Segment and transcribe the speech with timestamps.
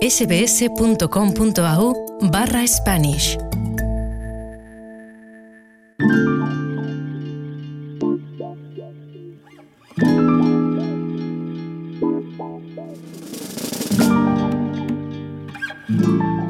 [0.00, 1.94] sbs.com.au
[2.30, 3.38] barra Spanish.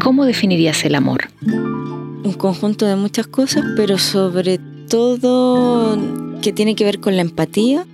[0.03, 1.29] ¿Cómo definirías el amor?
[1.43, 4.59] Un conjunto de muchas cosas, pero sobre
[4.89, 5.99] todo
[6.41, 7.87] que tiene que ver con la empatía,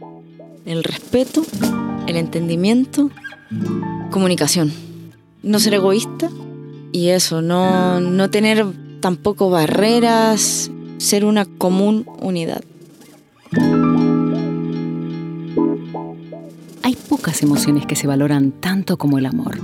[0.64, 1.44] el respeto,
[2.06, 3.10] el entendimiento,
[4.10, 4.87] comunicación.
[5.42, 6.30] No ser egoísta
[6.92, 8.66] y eso, no, no tener
[9.00, 12.62] tampoco barreras, ser una común unidad.
[16.82, 19.58] Hay pocas emociones que se valoran tanto como el amor.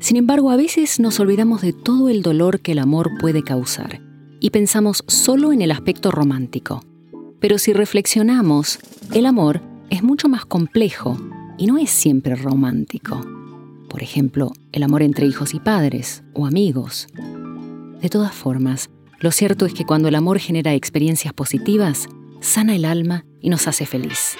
[0.00, 4.00] Sin embargo, a veces nos olvidamos de todo el dolor que el amor puede causar
[4.40, 6.84] y pensamos solo en el aspecto romántico.
[7.40, 8.78] Pero si reflexionamos,
[9.12, 9.60] el amor
[9.90, 11.16] es mucho más complejo
[11.56, 13.20] y no es siempre romántico.
[13.88, 17.08] Por ejemplo, el amor entre hijos y padres o amigos.
[18.00, 22.06] De todas formas, lo cierto es que cuando el amor genera experiencias positivas,
[22.40, 24.36] sana el alma y nos hace feliz.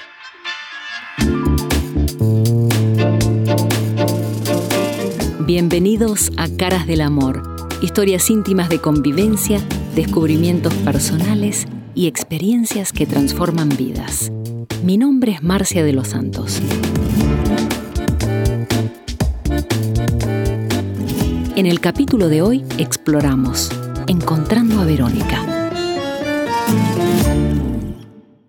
[5.45, 7.41] Bienvenidos a Caras del Amor,
[7.81, 9.59] historias íntimas de convivencia,
[9.95, 11.65] descubrimientos personales
[11.95, 14.31] y experiencias que transforman vidas.
[14.83, 16.61] Mi nombre es Marcia de los Santos.
[21.59, 23.69] En el capítulo de hoy exploramos
[24.07, 25.43] Encontrando a Verónica.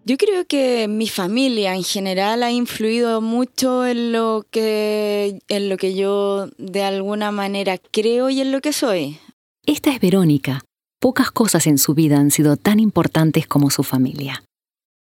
[0.05, 5.77] Yo creo que mi familia en general ha influido mucho en lo que en lo
[5.77, 9.19] que yo de alguna manera creo y en lo que soy.
[9.67, 10.63] Esta es Verónica.
[11.01, 14.45] Pocas cosas en su vida han sido tan importantes como su familia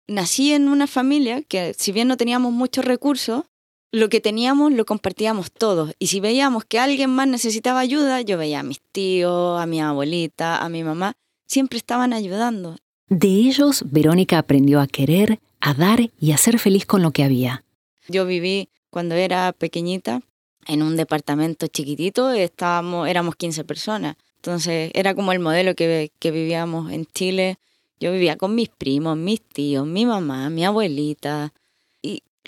[0.09, 3.45] nací en una familia que si bien no teníamos muchos recursos,
[3.91, 5.93] lo que teníamos lo compartíamos todos.
[5.99, 9.81] Y si veíamos que alguien más necesitaba ayuda, yo veía a mis tíos, a mi
[9.81, 12.77] abuelita, a mi mamá, siempre estaban ayudando.
[13.09, 17.25] De ellos, Verónica aprendió a querer, a dar y a ser feliz con lo que
[17.25, 17.65] había.
[18.09, 20.23] Yo viví cuando era pequeñita
[20.67, 24.17] en un departamento chiquitito, estábamos, éramos 15 personas.
[24.37, 27.59] Entonces era como el modelo que, que vivíamos en Chile
[28.01, 31.53] yo vivía con mis primos, mis tíos, mi mamá, mi abuelita,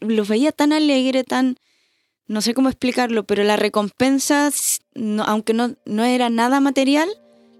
[0.00, 1.56] los veía tan alegre, tan,
[2.26, 4.50] no sé cómo explicarlo, pero la recompensa,
[5.24, 7.08] aunque no, no era nada material,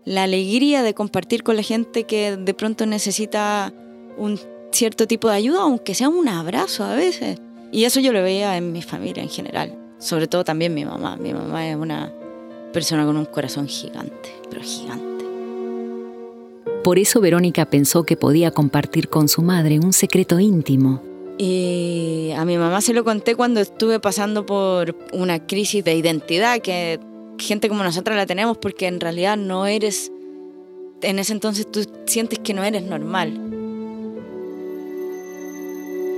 [0.05, 3.73] la alegría de compartir con la gente que de pronto necesita
[4.17, 4.41] un
[4.73, 7.39] cierto tipo de ayuda, aunque sea un abrazo a veces.
[7.73, 11.17] Y eso yo lo veía en mi familia en general, sobre todo también mi mamá.
[11.17, 12.13] Mi mamá es una
[12.73, 15.25] persona con un corazón gigante, pero gigante.
[16.83, 21.10] Por eso Verónica pensó que podía compartir con su madre un secreto íntimo.
[21.43, 26.61] Y a mi mamá se lo conté cuando estuve pasando por una crisis de identidad
[26.61, 27.01] que
[27.39, 30.13] gente como nosotras la tenemos porque en realidad no eres,
[31.01, 33.41] en ese entonces tú sientes que no eres normal.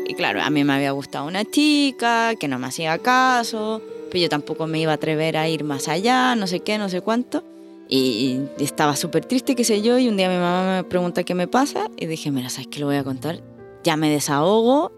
[0.08, 3.80] Y claro, a mí me había gustado una chica que no me hacía caso,
[4.10, 6.88] pero yo tampoco me iba a atrever a ir más allá, no sé qué, no
[6.88, 7.44] sé cuánto.
[7.88, 11.36] Y estaba súper triste, qué sé yo, y un día mi mamá me pregunta qué
[11.36, 13.40] me pasa y dije, mira, ¿sabes qué lo voy a contar?
[13.84, 14.90] Ya me desahogo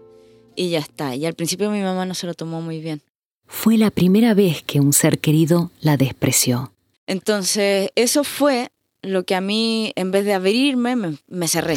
[0.55, 1.15] y ya está.
[1.15, 3.01] Y al principio mi mamá no se lo tomó muy bien.
[3.47, 6.73] Fue la primera vez que un ser querido la despreció.
[7.07, 8.69] Entonces, eso fue
[9.01, 11.75] lo que a mí, en vez de abrirme, me, me cerré.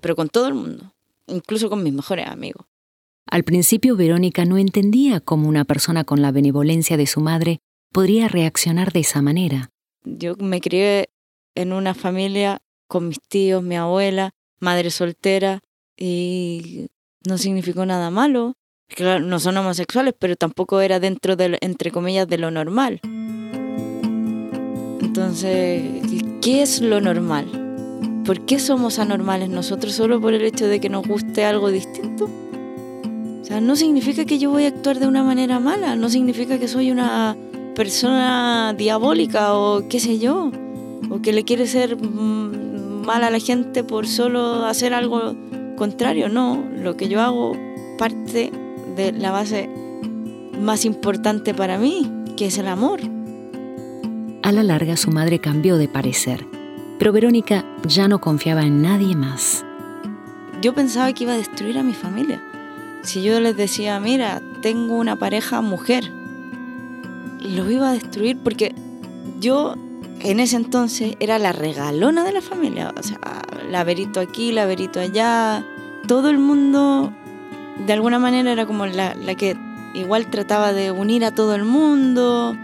[0.00, 0.94] Pero con todo el mundo,
[1.26, 2.66] incluso con mis mejores amigos.
[3.26, 7.58] Al principio Verónica no entendía cómo una persona con la benevolencia de su madre
[7.92, 9.70] podría reaccionar de esa manera.
[10.04, 11.10] Yo me crié
[11.54, 14.30] en una familia con mis tíos, mi abuela,
[14.60, 15.60] madre soltera,
[15.96, 16.88] y
[17.26, 18.54] no significó nada malo.
[18.88, 23.00] Claro, no son homosexuales, pero tampoco era dentro de, entre comillas, de lo normal.
[25.00, 25.82] Entonces,
[26.40, 28.22] ¿qué es lo normal?
[28.24, 32.28] ¿Por qué somos anormales nosotros solo por el hecho de que nos guste algo distinto?
[33.40, 36.58] O sea, no significa que yo voy a actuar de una manera mala, no significa
[36.58, 37.36] que soy una
[37.74, 40.50] persona diabólica o qué sé yo,
[41.10, 45.34] o que le quiere ser mal a la gente por solo hacer algo
[45.78, 47.56] contrario, no, lo que yo hago
[47.96, 48.50] parte
[48.96, 49.70] de la base
[50.60, 53.00] más importante para mí, que es el amor.
[54.42, 56.46] A la larga su madre cambió de parecer,
[56.98, 59.64] pero Verónica ya no confiaba en nadie más.
[60.60, 62.42] Yo pensaba que iba a destruir a mi familia.
[63.02, 66.10] Si yo les decía, mira, tengo una pareja mujer,
[67.40, 68.74] lo iba a destruir porque
[69.38, 69.76] yo
[70.20, 72.92] en ese entonces era la regalona de la familia.
[72.96, 73.18] O sea,
[73.70, 75.64] la verito aquí, la allá.
[76.06, 77.12] Todo el mundo,
[77.86, 79.56] de alguna manera, era como la, la que
[79.94, 82.56] igual trataba de unir a todo el mundo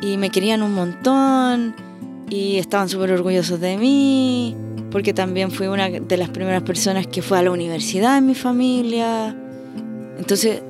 [0.00, 1.74] y me querían un montón
[2.28, 4.56] y estaban súper orgullosos de mí,
[4.90, 8.34] porque también fui una de las primeras personas que fue a la universidad en mi
[8.34, 9.36] familia.
[10.18, 10.62] Entonces,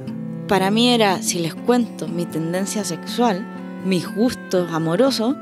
[0.49, 3.47] para mí era, si les cuento mi tendencia sexual,
[3.87, 5.37] mis gustos amorosos,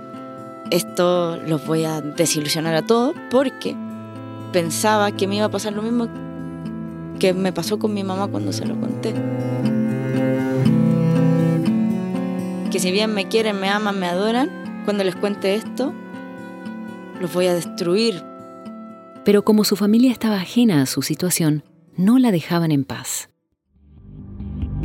[0.71, 3.77] esto los voy a desilusionar a todos porque
[4.53, 6.09] pensaba que me iba a pasar lo mismo
[7.19, 9.15] que me pasó con mi mamá cuando se lo conté.
[12.71, 14.49] Que si bien me quieren, me aman, me adoran,
[14.85, 15.93] cuando les cuente esto,
[17.21, 18.23] los voy a destruir.
[19.25, 21.63] Pero como su familia estaba ajena a su situación,
[21.97, 23.29] no la dejaban en paz.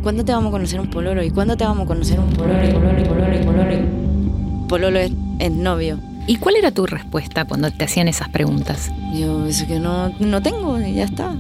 [0.04, 1.24] ¿Cuándo te vamos a conocer un pololo?
[1.24, 2.74] ¿Y cuándo te vamos a conocer un pololo?
[2.74, 4.68] Pololo, pololo, pololo.
[4.68, 6.00] Pololo es, es novio.
[6.28, 8.92] ¿Y cuál era tu respuesta cuando te hacían esas preguntas?
[9.14, 11.36] Yo, eso que no, no tengo, y ya está.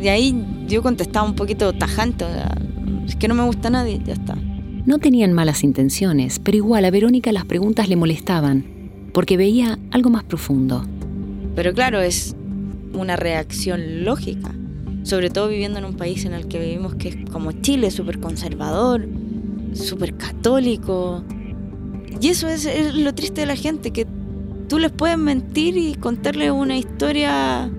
[0.00, 2.24] De ahí yo contestaba un poquito tajante,
[3.06, 4.36] es que no me gusta nadie, ya está.
[4.86, 8.64] No tenían malas intenciones, pero igual a Verónica las preguntas le molestaban,
[9.12, 10.84] porque veía algo más profundo.
[11.56, 12.36] Pero claro, es
[12.92, 14.54] una reacción lógica,
[15.02, 18.20] sobre todo viviendo en un país en el que vivimos que es como Chile, súper
[18.20, 19.08] conservador,
[19.72, 21.24] súper católico.
[22.24, 24.06] Y eso es, lo triste de la gente, que
[24.66, 27.70] tú les puedes mentir y contarles una historia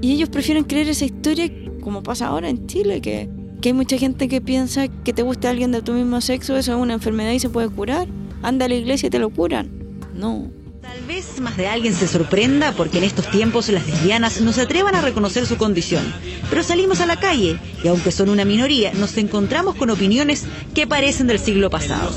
[0.00, 1.50] y ellos prefieren creer esa historia
[1.80, 3.28] como pasa ahora en Chile, que,
[3.60, 6.72] que hay mucha gente que piensa que te guste alguien de tu mismo sexo, eso
[6.72, 8.06] es una enfermedad y se puede curar.
[8.40, 9.68] Anda a la iglesia y te lo curan.
[10.14, 10.48] No.
[10.80, 14.60] Tal vez más de alguien se sorprenda porque en estos tiempos las lesbianas no se
[14.60, 16.04] atrevan a reconocer su condición.
[16.48, 20.86] Pero salimos a la calle y aunque son una minoría, nos encontramos con opiniones que
[20.86, 22.12] parecen del siglo pasado.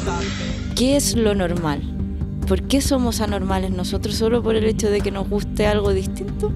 [0.75, 1.81] ¿Qué es lo normal?
[2.50, 6.51] ¿Por qué somos anormales nosotros solo por el hecho de que nos guste algo distinto?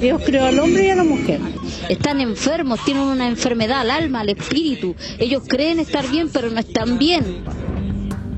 [0.00, 1.40] Dios creó al hombre y a la mujer.
[1.88, 4.94] Están enfermos, tienen una enfermedad al alma, al espíritu.
[5.18, 7.42] Ellos creen estar bien, pero no están bien.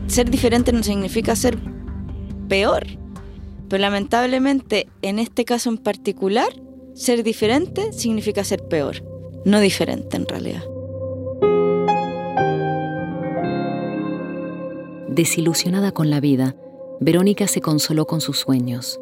[0.07, 1.59] Ser diferente no significa ser
[2.49, 2.87] peor.
[3.69, 6.49] Pero lamentablemente, en este caso en particular,
[6.95, 9.05] ser diferente significa ser peor.
[9.45, 10.65] No diferente en realidad.
[15.21, 16.57] Desilusionada con la vida,
[16.99, 18.99] Verónica se consoló con sus sueños.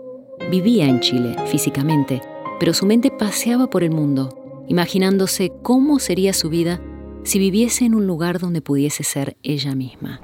[0.51, 2.21] Vivía en Chile físicamente,
[2.59, 6.81] pero su mente paseaba por el mundo, imaginándose cómo sería su vida
[7.23, 10.21] si viviese en un lugar donde pudiese ser ella misma.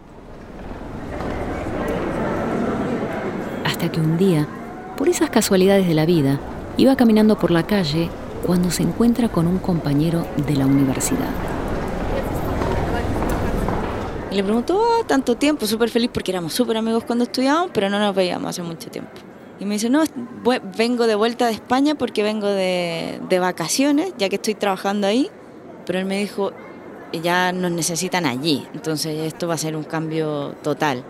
[3.64, 4.48] Hasta que un día,
[4.98, 6.40] por esas casualidades de la vida,
[6.76, 8.10] iba caminando por la calle
[8.44, 11.53] cuando se encuentra con un compañero de la universidad.
[14.34, 17.88] Y le preguntó, "Ah, tanto tiempo, súper feliz porque éramos súper amigos cuando estudiábamos, pero
[17.88, 19.12] no nos veíamos hace mucho tiempo.
[19.60, 20.02] Y me dice, no,
[20.76, 25.30] vengo de vuelta de España porque vengo de, de vacaciones, ya que estoy trabajando ahí.
[25.86, 26.50] Pero él me dijo,
[27.12, 31.04] ya nos necesitan allí, entonces esto va a ser un cambio total.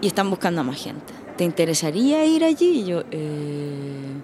[0.00, 1.12] Y están buscando a más gente.
[1.36, 2.80] ¿Te interesaría ir allí?
[2.80, 4.22] Y yo, eh,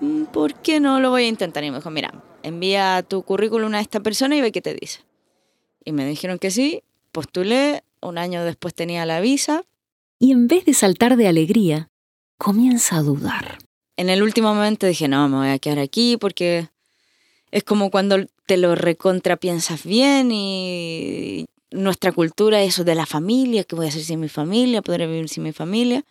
[0.00, 1.62] mm, ¿por qué no lo voy a intentar?
[1.62, 5.02] Y me dijo, mira, envía tu currículum a esta persona y ve qué te dice.
[5.84, 6.82] Y me dijeron que sí,
[7.18, 9.64] postulé, un año después tenía la visa.
[10.20, 11.88] Y en vez de saltar de alegría,
[12.38, 13.58] comienza a dudar.
[13.96, 16.68] En el último momento dije, no, me voy a quedar aquí porque
[17.50, 23.64] es como cuando te lo recontra piensas bien y nuestra cultura, eso de la familia,
[23.64, 24.80] ¿qué voy a hacer sin mi familia?
[24.80, 26.04] ¿Podré vivir sin mi familia?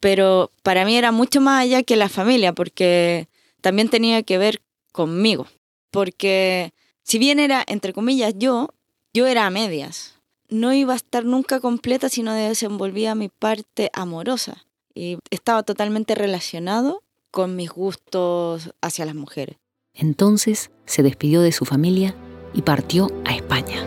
[0.00, 3.26] Pero para mí era mucho más allá que la familia porque
[3.62, 4.60] también tenía que ver
[4.92, 5.46] conmigo.
[5.90, 6.74] Porque
[7.04, 8.68] si bien era, entre comillas, yo,
[9.14, 10.11] yo era a medias.
[10.52, 14.66] No iba a estar nunca completa si no desenvolvía mi parte amorosa.
[14.94, 19.56] Y estaba totalmente relacionado con mis gustos hacia las mujeres.
[19.94, 22.14] Entonces se despidió de su familia
[22.52, 23.82] y partió a España.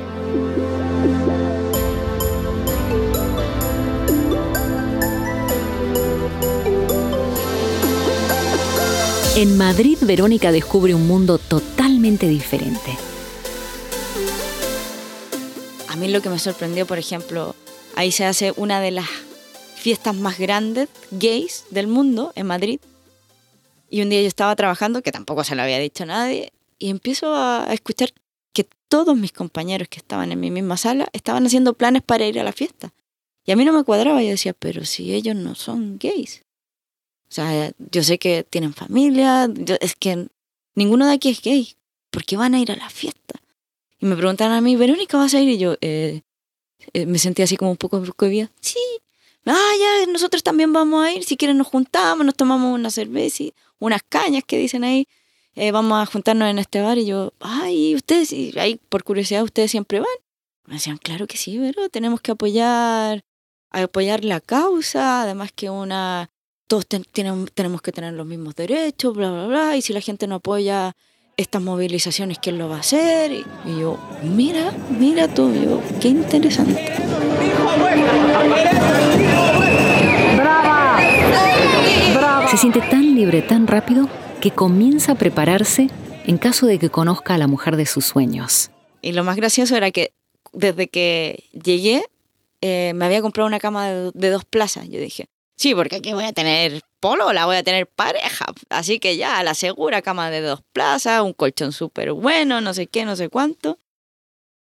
[9.36, 12.98] En Madrid, Verónica descubre un mundo totalmente diferente.
[15.96, 17.56] A mí lo que me sorprendió, por ejemplo,
[17.96, 19.08] ahí se hace una de las
[19.78, 22.82] fiestas más grandes gays del mundo en Madrid.
[23.90, 26.90] Y un día yo estaba trabajando, que tampoco se lo había dicho a nadie, y
[26.90, 28.12] empiezo a escuchar
[28.52, 32.42] que todos mis compañeros que estaban en mi misma sala estaban haciendo planes para ir
[32.42, 32.94] a la fiesta.
[33.46, 36.44] Y a mí no me cuadraba, yo decía, pero si ellos no son gays.
[37.30, 39.50] O sea, yo sé que tienen familia,
[39.80, 40.28] es que
[40.74, 41.78] ninguno de aquí es gay.
[42.12, 43.40] ¿Por qué van a ir a la fiesta?
[44.00, 45.50] Y me preguntan a mí, Verónica, ¿vas a ir?
[45.50, 46.22] Y yo eh,
[46.94, 48.52] eh, me sentí así como un poco cohibida.
[48.62, 48.80] Sí.
[49.46, 51.24] Ah, ya, nosotros también vamos a ir.
[51.24, 55.08] Si quieren nos juntamos, nos tomamos una cerveza, y unas cañas que dicen ahí.
[55.56, 56.98] Eh, vamos a juntarnos en este bar.
[56.98, 60.08] Y yo, ay, ¿y ustedes, y ahí por curiosidad, ustedes siempre van.
[60.66, 63.24] Me decían, claro que sí, pero tenemos que apoyar,
[63.70, 66.32] apoyar la causa, además que una,
[66.68, 70.36] todos tenemos que tener los mismos derechos, bla, bla, bla, y si la gente no
[70.36, 70.96] apoya
[71.38, 73.32] estas movilizaciones, ¿quién lo va a hacer?
[73.32, 76.94] Y, yo, mira, mira tú, yo, qué interesante.
[82.50, 84.08] Se siente tan libre tan rápido
[84.40, 85.90] que comienza a prepararse
[86.26, 88.72] en caso de que conozca a la mujer de sus sueños.
[89.02, 90.14] Y lo más gracioso era que
[90.54, 92.06] desde que llegué
[92.62, 94.88] eh, me había comprado una cama de, de, dos plazas.
[94.90, 95.28] Yo dije,
[95.58, 98.46] sí, porque aquí voy a tener polo, la voy a tener pareja.
[98.70, 102.88] Así que ya, la segura cama de dos plazas, un colchón súper bueno, no sé
[102.88, 103.80] qué, no sé cuánto.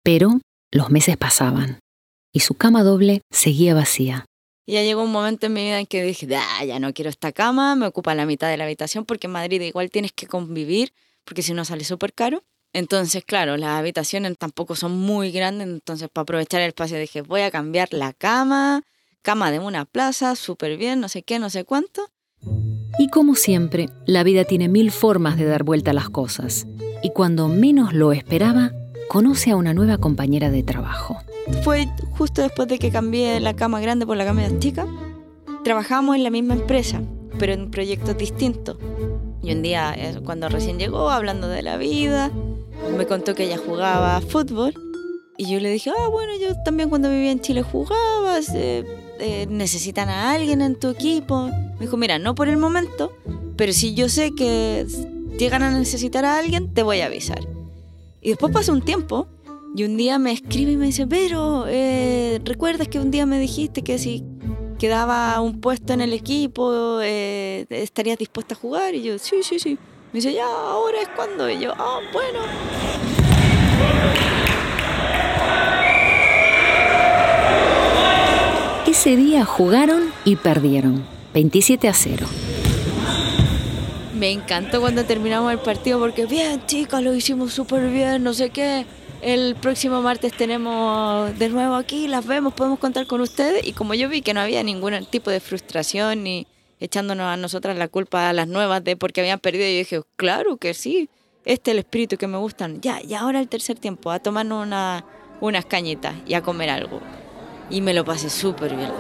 [0.04, 1.80] Pero los meses pasaban
[2.34, 4.26] y su cama doble seguía vacía.
[4.66, 7.10] Y ya llegó un momento en mi vida en que dije, ah, ya no quiero
[7.10, 10.28] esta cama, me ocupa la mitad de la habitación porque en Madrid igual tienes que
[10.28, 10.94] convivir
[11.26, 12.44] porque si no sale súper caro.
[12.74, 17.42] Entonces, claro, las habitaciones tampoco son muy grandes, entonces para aprovechar el espacio dije, voy
[17.42, 18.84] a cambiar la cama,
[19.22, 22.10] cama de una plaza, súper bien, no sé qué, no sé cuánto.
[22.98, 26.68] Y como siempre, la vida tiene mil formas de dar vuelta a las cosas.
[27.02, 28.72] Y cuando menos lo esperaba,
[29.08, 31.18] conoce a una nueva compañera de trabajo.
[31.64, 34.88] Fue justo después de que cambié la cama grande por la cama chica.
[35.64, 37.02] Trabajamos en la misma empresa,
[37.40, 38.78] pero en proyectos distintos.
[39.42, 42.32] Y un día, eh, cuando recién llegó, hablando de la vida,
[42.96, 44.74] me contó que ella jugaba fútbol.
[45.38, 48.86] Y yo le dije, ah, bueno, yo también cuando vivía en Chile jugaba, eh,
[49.22, 51.48] eh, necesitan a alguien en tu equipo.
[51.48, 53.14] Me dijo, mira, no por el momento,
[53.56, 54.86] pero si yo sé que
[55.38, 57.40] llegan a necesitar a alguien, te voy a avisar.
[58.22, 59.28] Y después pasa un tiempo
[59.76, 63.40] y un día me escribe y me dice, pero, eh, ¿recuerdas que un día me
[63.40, 64.24] dijiste que si
[64.78, 68.96] quedaba un puesto en el equipo, eh, estarías dispuesta a jugar?
[68.96, 69.78] Y yo, sí, sí, sí.
[70.12, 71.50] Me dice, ya, ahora es cuando.
[71.50, 72.40] Y yo, ah, bueno.
[79.02, 81.04] Ese día jugaron y perdieron,
[81.34, 82.28] 27 a 0.
[84.14, 88.52] Me encantó cuando terminamos el partido porque, bien, chicas, lo hicimos súper bien, no sé
[88.52, 88.86] qué.
[89.24, 93.66] El próximo martes tenemos de nuevo aquí, las vemos, podemos contar con ustedes.
[93.66, 96.46] Y como yo vi que no había ningún tipo de frustración ni
[96.80, 100.58] echándonos a nosotras la culpa a las nuevas de porque habían perdido, yo dije, claro
[100.58, 101.10] que sí,
[101.44, 102.80] este es el espíritu que me gustan.
[102.82, 105.06] Ya, y ahora el tercer tiempo, a tomarnos una,
[105.40, 107.02] unas cañitas y a comer algo.
[107.72, 108.92] Y me lo pasé súper bien.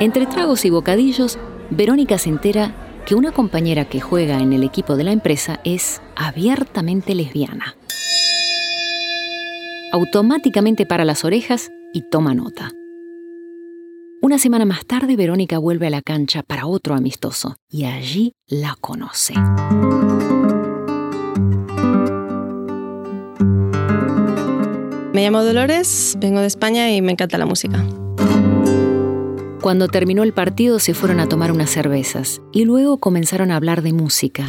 [0.00, 1.38] Entre tragos y bocadillos,
[1.70, 2.74] Verónica se entera
[3.06, 7.76] que una compañera que juega en el equipo de la empresa es abiertamente lesbiana.
[9.92, 12.72] Automáticamente para las orejas y toma nota.
[14.20, 18.74] Una semana más tarde, Verónica vuelve a la cancha para otro amistoso y allí la
[18.80, 19.34] conoce.
[25.14, 27.84] Me llamo Dolores, vengo de España y me encanta la música.
[29.60, 33.82] Cuando terminó el partido se fueron a tomar unas cervezas y luego comenzaron a hablar
[33.82, 34.48] de música.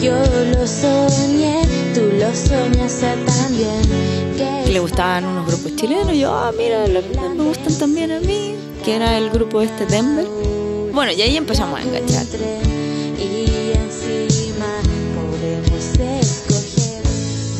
[0.00, 0.12] Yo
[0.52, 1.60] lo soñé,
[1.92, 4.72] tú lo soñaste también.
[4.72, 8.94] Le gustaban unos grupos chilenos y yo, ah, mira, me gustan también a mí, que
[8.94, 10.24] era el grupo este Denver.
[10.92, 12.26] Bueno, y ahí empezamos a enganchar.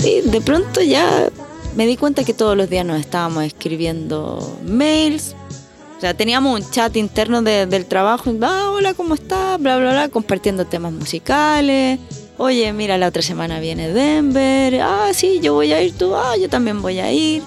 [0.04, 1.28] Y de pronto ya
[1.76, 5.36] me di cuenta que todos los días nos estábamos escribiendo mails,
[5.96, 9.60] o sea, teníamos un chat interno del trabajo, ah, hola, ¿cómo estás?
[9.60, 11.98] Bla, bla, bla, compartiendo temas musicales.
[12.38, 14.80] Oye, mira, la otra semana viene Denver.
[14.82, 17.42] Ah, sí, yo voy a ir, tú, ah, yo también voy a ir.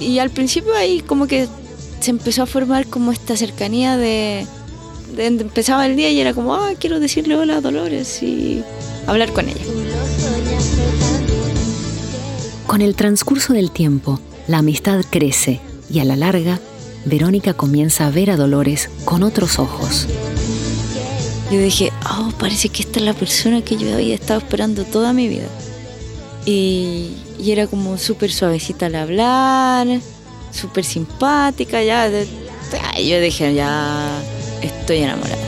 [0.00, 1.46] Y al principio ahí como que
[2.00, 4.46] se empezó a formar como esta cercanía de,
[5.14, 8.64] de empezaba el día y era como, ah, quiero decirle hola a Dolores y
[9.06, 9.60] hablar con ella.
[12.66, 16.60] Con el transcurso del tiempo, la amistad crece y a la larga
[17.04, 20.06] Verónica comienza a ver a Dolores con otros ojos.
[21.50, 25.12] Yo dije, oh, parece que esta es la persona que yo había estado esperando toda
[25.12, 25.48] mi vida.
[26.46, 27.10] Y,
[27.44, 29.88] era como súper suavecita al hablar,
[30.52, 32.08] súper simpática, ya.
[32.08, 34.08] yo dije, ya
[34.62, 35.41] estoy enamorada.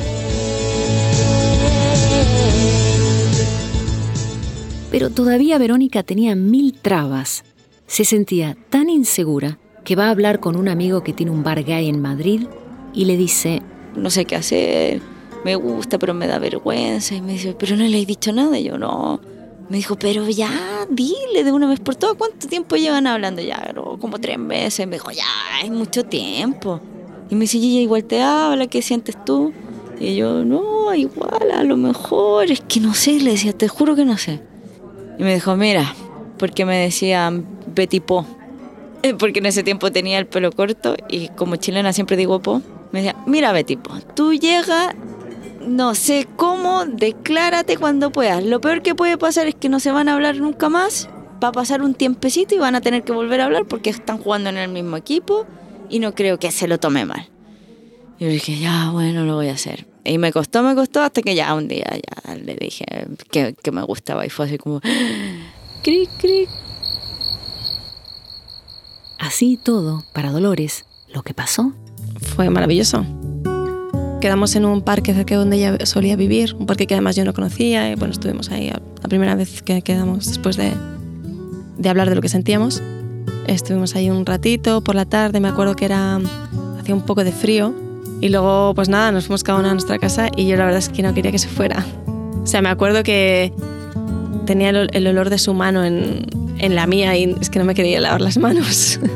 [4.95, 7.43] Pero todavía Verónica tenía mil trabas.
[7.89, 11.65] Se sentía tan insegura que va a hablar con un amigo que tiene un bar
[11.65, 12.47] gay en Madrid
[12.93, 13.61] y le dice,
[13.97, 15.03] no sé qué hacer,
[15.45, 17.17] me gusta, pero me da vergüenza.
[17.17, 18.57] Y me dice, pero no le he dicho nada.
[18.57, 19.21] Y yo, no.
[19.69, 23.43] Me dijo, pero ya, dile de una vez por todas, ¿cuánto tiempo llevan hablando?
[23.43, 24.87] Ya, como tres meses.
[24.87, 25.25] Me dijo, ya,
[25.65, 26.81] es mucho tiempo.
[27.31, 29.53] Y me dice, ella igual te habla, ¿qué sientes tú?
[29.99, 33.97] Y yo, no, igual, a lo mejor, es que no sé, le decía, te juro
[33.97, 34.54] que no sé.
[35.19, 35.95] Y me dijo, mira,
[36.39, 38.27] porque me decían Betty Po,
[39.19, 43.03] porque en ese tiempo tenía el pelo corto y como chilena siempre digo Po, me
[43.03, 44.95] decía, mira Betty Po, tú llegas,
[45.67, 48.45] no sé cómo, declárate cuando puedas.
[48.45, 51.09] Lo peor que puede pasar es que no se van a hablar nunca más,
[51.43, 54.19] va a pasar un tiempecito y van a tener que volver a hablar porque están
[54.19, 55.47] jugando en el mismo equipo
[55.89, 57.29] y no creo que se lo tome mal.
[58.19, 59.87] Y yo dije, ya, bueno, lo voy a hacer.
[60.05, 62.85] Y me costó, me costó, hasta que ya un día ya le dije
[63.31, 64.81] que, que me gustaba y fue así como,
[65.83, 66.49] cric, cric.
[69.19, 71.73] Así todo, para Dolores, lo que pasó
[72.21, 73.07] Fue maravilloso.
[74.21, 77.25] Quedamos en un parque cerca de donde ella solía vivir, un parque que además yo
[77.25, 77.91] no conocía.
[77.91, 80.73] Y bueno, estuvimos ahí la primera vez que quedamos después de,
[81.79, 82.83] de hablar de lo que sentíamos.
[83.47, 86.21] Estuvimos ahí un ratito por la tarde, me acuerdo que era
[86.79, 87.75] hacía un poco de frío
[88.25, 90.79] y luego pues nada, nos fuimos cada una a nuestra casa y yo la verdad
[90.79, 91.85] es que no quería que se fuera.
[92.43, 93.53] O sea, me acuerdo que
[94.47, 96.25] tenía el, olor de su mano en,
[96.57, 98.99] en la mía y es que no me quería lavar las manos.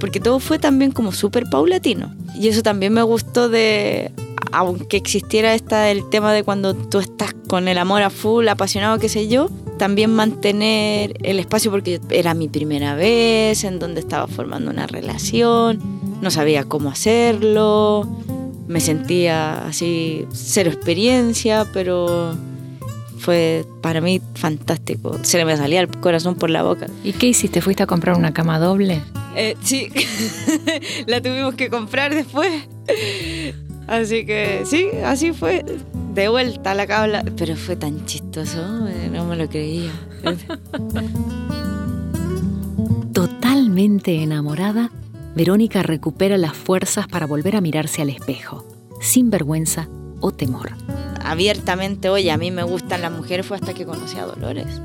[0.00, 2.14] porque todo fue también como súper paulatino.
[2.34, 4.12] Y eso también me gustó de,
[4.50, 8.98] aunque existiera esta, el tema de cuando tú estás con el amor a full, apasionado,
[8.98, 14.26] qué sé yo, también mantener el espacio porque era mi primera vez en donde estaba
[14.26, 15.80] formando una relación,
[16.20, 18.06] no sabía cómo hacerlo,
[18.68, 22.36] me sentía así, cero experiencia, pero
[23.20, 25.18] fue para mí fantástico.
[25.22, 26.86] Se me salía el corazón por la boca.
[27.02, 27.62] ¿Y qué hiciste?
[27.62, 29.00] ¿Fuiste a comprar una cama doble?
[29.34, 29.88] Eh, sí,
[31.06, 32.68] la tuvimos que comprar después.
[33.86, 35.64] Así que sí, así fue.
[36.14, 37.24] De vuelta a la cabla.
[37.36, 39.92] Pero fue tan chistoso, eh, no me lo creía.
[43.12, 44.90] Totalmente enamorada,
[45.34, 48.64] Verónica recupera las fuerzas para volver a mirarse al espejo,
[49.00, 49.88] sin vergüenza
[50.20, 50.70] o temor.
[51.22, 54.80] Abiertamente, oye, a mí me gustan las mujeres fue hasta que conocí a Dolores.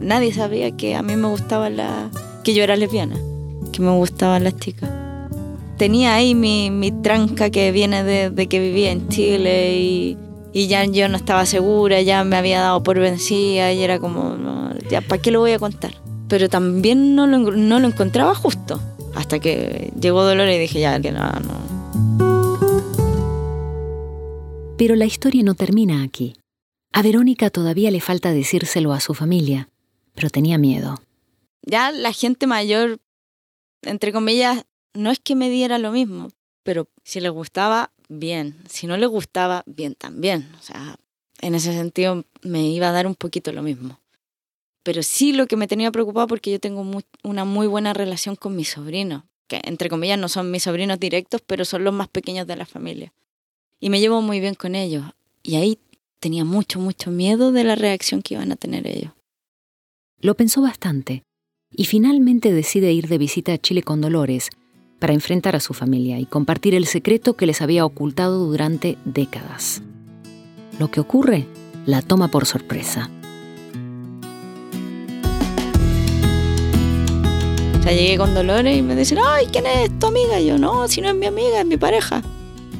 [0.00, 2.10] Nadie sabía que a mí me gustaba la...
[2.44, 3.16] que yo era lesbiana,
[3.72, 4.90] que me gustaban las chicas.
[5.76, 10.18] Tenía ahí mi, mi tranca que viene de, de que vivía en Chile y,
[10.52, 14.36] y ya yo no estaba segura, ya me había dado por vencida y era como,
[14.36, 15.92] no, ya, ¿para qué lo voy a contar?
[16.28, 18.80] Pero también no lo, no lo encontraba justo.
[19.14, 21.70] Hasta que llegó Dolores y dije, ya, que no, no.
[24.78, 26.36] Pero la historia no termina aquí.
[26.92, 29.68] A Verónica todavía le falta decírselo a su familia,
[30.14, 31.00] pero tenía miedo.
[31.62, 32.98] Ya la gente mayor,
[33.82, 36.28] entre comillas, no es que me diera lo mismo,
[36.62, 38.56] pero si le gustaba, bien.
[38.68, 40.50] Si no le gustaba, bien también.
[40.58, 40.96] O sea,
[41.40, 43.98] en ese sentido me iba a dar un poquito lo mismo.
[44.82, 46.84] Pero sí lo que me tenía preocupado porque yo tengo
[47.22, 51.42] una muy buena relación con mis sobrinos, que entre comillas no son mis sobrinos directos,
[51.46, 53.12] pero son los más pequeños de la familia.
[53.78, 55.04] Y me llevo muy bien con ellos.
[55.42, 55.78] Y ahí
[56.18, 59.12] tenía mucho, mucho miedo de la reacción que iban a tener ellos.
[60.18, 61.22] Lo pensó bastante
[61.70, 64.50] y finalmente decide ir de visita a Chile con Dolores
[65.00, 69.82] para enfrentar a su familia y compartir el secreto que les había ocultado durante décadas.
[70.78, 71.46] Lo que ocurre
[71.86, 73.10] la toma por sorpresa.
[77.78, 80.38] O sea, llegué con Dolores y me dicen, ay, ¿quién es tu amiga?
[80.38, 82.22] Y yo, no, si no es mi amiga, es mi pareja.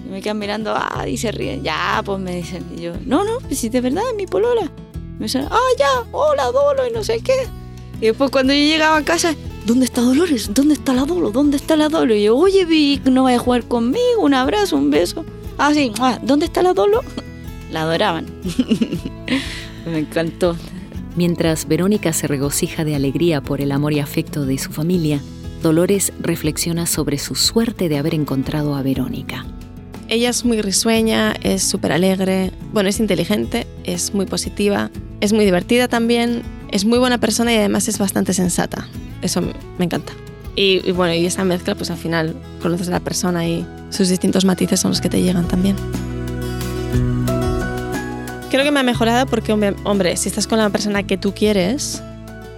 [0.06, 1.62] Y me quedan mirando, ah, y se ríen.
[1.62, 2.66] Ya, pues me dicen.
[2.76, 4.70] Y yo, no, no, pues si de verdad es mi polola.
[5.18, 7.48] Me dicen, ah, ya, hola, Dolo, y no sé qué.
[8.02, 9.34] Y después cuando yo llegaba a casa,
[9.70, 10.50] ¿dónde está Dolores?
[10.52, 11.30] ¿Dónde está la Dolo?
[11.30, 12.12] ¿Dónde está la Dolo?
[12.12, 14.20] Y yo, oye, Vic, ¿no vaya a jugar conmigo?
[14.20, 15.24] Un abrazo, un beso.
[15.58, 17.02] Ah, sí, ah, ¿dónde está la Dolo?
[17.70, 18.26] La adoraban.
[19.86, 20.56] me encantó.
[21.14, 25.20] Mientras Verónica se regocija de alegría por el amor y afecto de su familia,
[25.62, 29.46] Dolores reflexiona sobre su suerte de haber encontrado a Verónica.
[30.08, 35.44] Ella es muy risueña, es súper alegre, bueno, es inteligente, es muy positiva, es muy
[35.44, 38.88] divertida también, es muy buena persona y además es bastante sensata.
[39.22, 39.40] Eso
[39.78, 40.12] me encanta.
[40.56, 44.44] Y, bueno, y esa mezcla, pues al final conoces a la persona y sus distintos
[44.44, 45.76] matices son los que te llegan también.
[48.50, 52.02] Creo que me ha mejorado porque, hombre, si estás con la persona que tú quieres,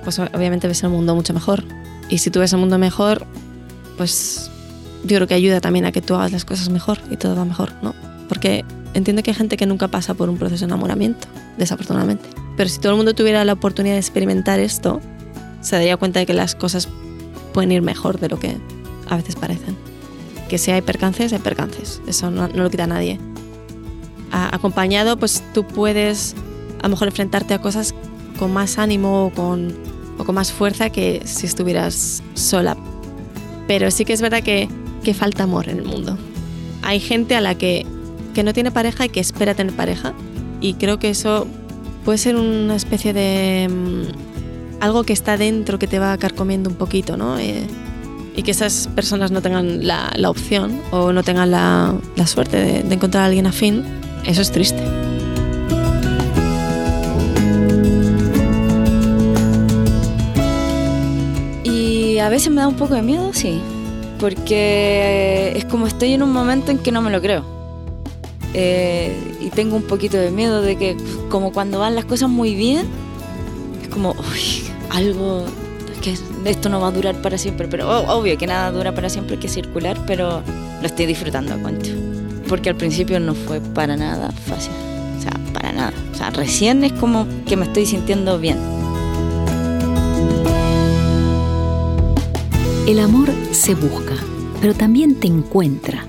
[0.04, 1.64] pues obviamente ves el mundo mucho mejor.
[2.08, 3.26] Y si tú ves el mundo mejor,
[3.96, 4.50] pues
[5.04, 7.44] yo creo que ayuda también a que tú hagas las cosas mejor y todo va
[7.44, 7.94] mejor, ¿no?
[8.28, 12.28] Porque entiendo que hay gente que nunca pasa por un proceso de enamoramiento, desafortunadamente.
[12.56, 15.00] Pero si todo el mundo tuviera la oportunidad de experimentar esto,
[15.62, 16.88] se daría cuenta de que las cosas
[17.54, 18.56] pueden ir mejor de lo que
[19.08, 19.76] a veces parecen.
[20.48, 22.02] Que si hay percances, hay percances.
[22.06, 23.18] Eso no, lo quita nadie.
[24.30, 26.34] Acompañado, pues tú puedes
[26.80, 27.94] a lo mejor enfrentarte a cosas
[28.38, 29.74] con más ánimo o con,
[30.18, 32.76] o con más fuerza que si estuvieras sola.
[33.68, 34.68] Pero sí que es verdad que,
[35.04, 36.18] que falta amor en el mundo.
[36.82, 37.86] Hay gente a la que,
[38.34, 40.12] que no tiene pareja y que espera tener pareja.
[40.60, 41.46] Y creo que eso
[42.04, 44.31] puede ser una especie de mm,
[44.82, 47.38] algo que está dentro que te va carcomiendo un poquito, ¿no?
[47.38, 47.68] Eh,
[48.34, 52.82] y que esas personas no tengan la, opción o no tengan la, la suerte de,
[52.82, 53.84] de encontrar a alguien afín,
[54.26, 54.82] eso es triste.
[61.62, 63.60] Y a veces me da un poco de miedo, sí,
[64.18, 67.44] porque es como estoy en un momento en que no me lo creo.
[68.52, 70.96] Eh, y tengo un poquito de miedo de que
[71.30, 72.86] como cuando van las cosas muy bien,
[73.80, 75.44] es como, uy, algo,
[76.02, 79.38] que esto no va a durar para siempre, pero obvio que nada dura para siempre,
[79.38, 80.42] que circular, pero
[80.80, 81.88] lo estoy disfrutando a cuento.
[82.48, 84.72] Porque al principio no fue para nada fácil,
[85.18, 85.92] o sea, para nada.
[86.12, 88.58] O sea, recién es como que me estoy sintiendo bien.
[92.86, 94.14] El amor se busca,
[94.60, 96.04] pero también te encuentra.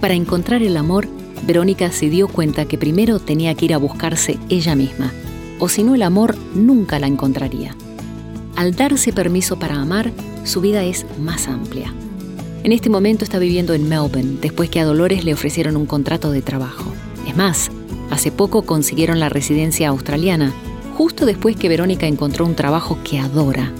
[0.00, 1.06] Para encontrar el amor,
[1.46, 5.12] Verónica se dio cuenta que primero tenía que ir a buscarse ella misma,
[5.60, 7.76] o si no el amor nunca la encontraría.
[8.56, 10.12] Al darse permiso para amar,
[10.44, 11.92] su vida es más amplia.
[12.64, 16.30] En este momento está viviendo en Melbourne después que a Dolores le ofrecieron un contrato
[16.30, 16.90] de trabajo.
[17.28, 17.70] Es más,
[18.10, 20.52] hace poco consiguieron la residencia australiana,
[20.96, 23.70] justo después que Verónica encontró un trabajo que adora.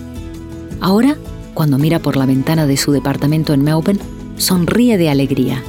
[0.81, 1.17] Ahora,
[1.55, 4.01] cuando mira por la ventana de su departamento en Melbourne,
[4.37, 5.63] sonríe de alegría.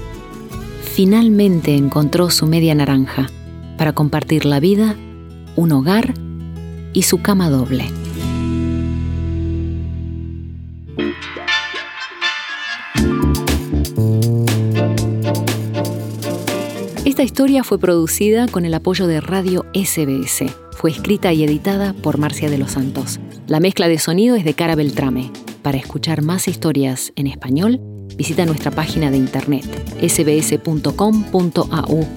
[0.84, 3.30] Finalmente encontró su media naranja
[3.78, 4.98] para compartir la vida,
[5.56, 6.14] un hogar
[6.92, 7.86] y su cama doble.
[17.18, 20.54] Esta historia fue producida con el apoyo de Radio SBS.
[20.74, 23.20] Fue escrita y editada por Marcia de los Santos.
[23.48, 25.32] La mezcla de sonido es de Cara Beltrame.
[25.64, 27.80] Para escuchar más historias en español,
[28.16, 29.66] visita nuestra página de internet
[30.00, 30.88] sbs.com.au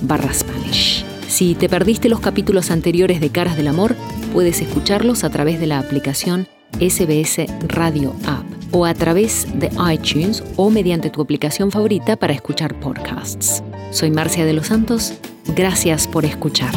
[0.02, 1.02] barra Spanish.
[1.28, 3.96] Si te perdiste los capítulos anteriores de Caras del Amor,
[4.34, 6.46] puedes escucharlos a través de la aplicación
[6.78, 12.78] SBS Radio App o a través de iTunes o mediante tu aplicación favorita para escuchar
[12.80, 13.62] podcasts.
[13.90, 15.14] Soy Marcia de los Santos.
[15.56, 16.72] Gracias por escuchar.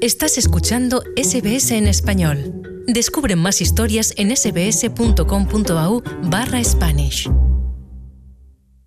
[0.00, 2.84] Estás escuchando SBS en español.
[2.86, 7.30] Descubre más historias en sbs.com.au barra Spanish.